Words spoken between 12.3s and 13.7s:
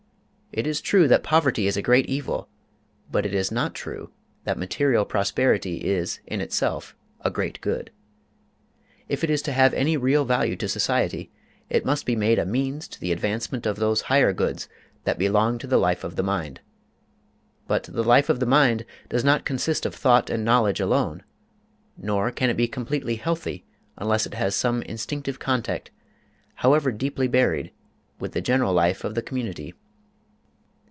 a means to the advancement